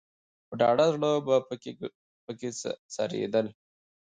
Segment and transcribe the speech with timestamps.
[0.47, 1.35] په ډاډه زړه به
[2.27, 2.49] په کې
[2.93, 3.47] څرېدل.